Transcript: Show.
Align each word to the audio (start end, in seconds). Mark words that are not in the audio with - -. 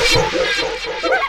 Show. 0.00 1.27